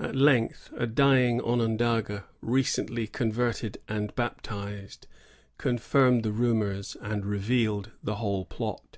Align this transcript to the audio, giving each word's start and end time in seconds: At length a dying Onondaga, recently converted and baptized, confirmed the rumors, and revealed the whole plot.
At 0.00 0.16
length 0.16 0.70
a 0.74 0.86
dying 0.86 1.42
Onondaga, 1.42 2.24
recently 2.40 3.06
converted 3.06 3.76
and 3.86 4.14
baptized, 4.14 5.06
confirmed 5.58 6.22
the 6.22 6.32
rumors, 6.32 6.96
and 7.02 7.26
revealed 7.26 7.90
the 8.02 8.14
whole 8.16 8.46
plot. 8.46 8.96